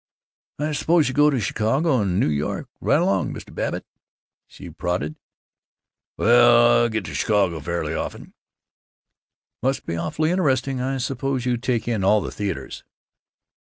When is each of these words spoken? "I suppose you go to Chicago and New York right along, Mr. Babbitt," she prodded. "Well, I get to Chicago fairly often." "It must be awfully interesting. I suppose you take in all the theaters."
"I 0.57 0.71
suppose 0.71 1.07
you 1.07 1.13
go 1.13 1.29
to 1.29 1.39
Chicago 1.39 1.99
and 2.01 2.19
New 2.19 2.27
York 2.29 2.67
right 2.79 2.99
along, 2.99 3.35
Mr. 3.35 3.53
Babbitt," 3.53 3.85
she 4.47 4.67
prodded. 4.71 5.15
"Well, 6.17 6.85
I 6.85 6.87
get 6.87 7.05
to 7.05 7.13
Chicago 7.13 7.59
fairly 7.59 7.93
often." 7.93 8.23
"It 8.23 8.31
must 9.61 9.85
be 9.85 9.95
awfully 9.95 10.31
interesting. 10.31 10.81
I 10.81 10.97
suppose 10.97 11.45
you 11.45 11.55
take 11.55 11.87
in 11.87 12.03
all 12.03 12.19
the 12.19 12.31
theaters." 12.31 12.83